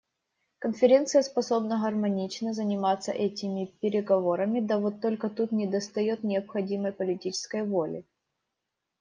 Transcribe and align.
Конференция 0.57 1.21
способна 1.23 1.77
гармонично 1.79 2.53
заниматься 2.55 3.11
этими 3.11 3.65
переговорами, 3.81 4.59
да 4.59 4.79
вот 4.79 4.99
только 4.99 5.29
тут 5.29 5.51
недостает 5.51 6.23
необходимой 6.23 6.91
политической 6.91 7.63
воли. 7.63 8.03